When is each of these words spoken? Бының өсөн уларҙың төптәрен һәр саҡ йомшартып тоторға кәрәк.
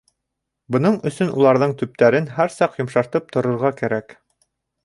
Бының 0.75 0.95
өсөн 1.09 1.29
уларҙың 1.41 1.75
төптәрен 1.83 2.31
һәр 2.39 2.57
саҡ 2.57 2.81
йомшартып 2.81 3.31
тоторға 3.37 3.75
кәрәк. 3.83 4.21